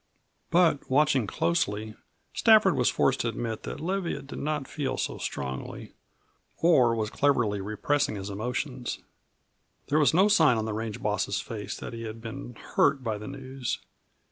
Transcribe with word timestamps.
But 0.49 0.89
watching 0.89 1.27
closely, 1.27 1.93
Stafford 2.33 2.75
was 2.75 2.89
forced 2.89 3.19
to 3.19 3.27
admit 3.27 3.61
that 3.61 3.79
Leviatt 3.79 4.25
did 4.25 4.39
not 4.39 4.67
feel 4.67 4.97
so 4.97 5.19
strongly, 5.19 5.93
or 6.57 6.95
was 6.95 7.11
cleverly 7.11 7.61
repressing 7.61 8.15
his 8.15 8.31
emotions. 8.31 8.97
There 9.89 9.99
was 9.99 10.11
no 10.11 10.27
sign 10.27 10.57
on 10.57 10.65
the 10.65 10.73
range 10.73 11.03
boss's 11.03 11.39
face 11.39 11.77
that 11.77 11.93
he 11.93 12.01
had 12.05 12.19
been 12.19 12.55
hurt 12.73 13.03
by 13.03 13.19
the 13.19 13.27
news. 13.27 13.77